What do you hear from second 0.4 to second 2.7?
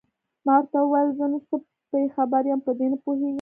ما ورته وویل: زه نو څه په خبر یم،